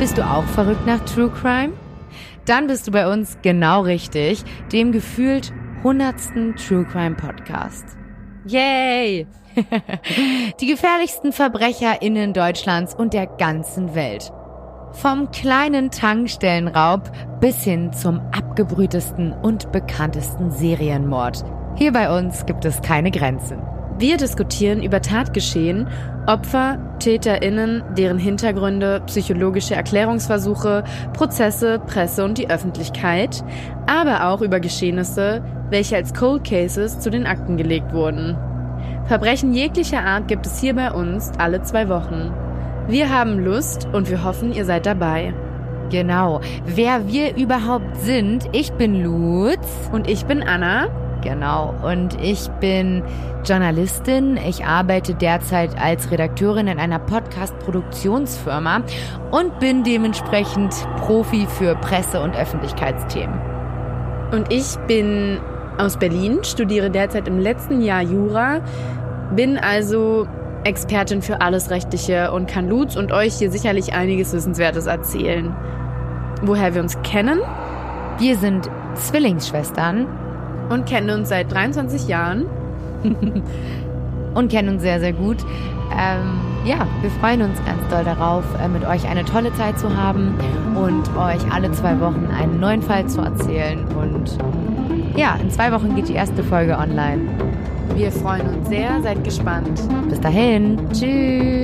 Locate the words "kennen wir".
77.02-78.36